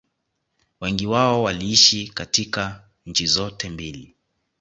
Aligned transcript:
Wengi 0.81 1.05
wao 1.07 1.43
waliishi 1.43 2.07
katika 2.07 2.87
nchi 3.05 3.25
zote 3.25 3.69
mbili 3.69 4.13